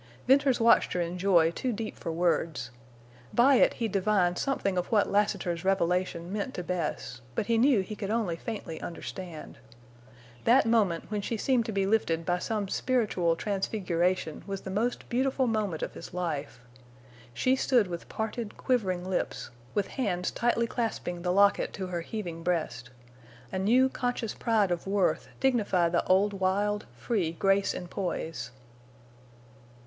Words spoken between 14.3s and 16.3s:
was the most beautiful moment of his